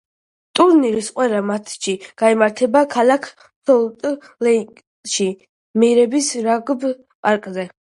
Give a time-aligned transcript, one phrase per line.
[0.59, 5.31] ტურნირის ყველა მატჩი გაიმართება ქალაქ სოლტ-ლეიკ-სიტიში
[5.85, 7.71] მურეი რაგბი პარკზე.